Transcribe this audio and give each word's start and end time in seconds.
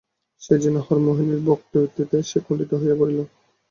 সেইজন্য 0.41 0.77
হরিমোহিনীর 0.85 1.41
বক্রোক্তিতে 1.47 2.17
সে 2.29 2.37
কুণ্ঠিত 2.45 2.71
হইয়া 2.73 2.95
পড়িল। 2.99 3.19